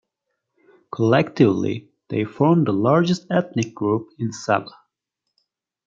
Collectively, 0.91 1.87
they 2.09 2.23
form 2.23 2.63
the 2.63 2.71
largest 2.73 3.27
ethnic 3.29 3.75
group 3.75 4.09
in 4.17 4.31
Sabah. 4.31 4.73